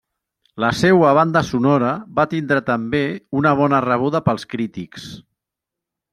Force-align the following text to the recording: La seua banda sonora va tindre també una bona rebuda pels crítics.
La 0.63 0.69
seua 0.77 1.11
banda 1.17 1.43
sonora 1.49 1.91
va 2.21 2.25
tindre 2.31 2.63
també 2.71 3.03
una 3.43 3.53
bona 3.61 3.83
rebuda 3.87 4.23
pels 4.31 4.49
crítics. 4.55 5.07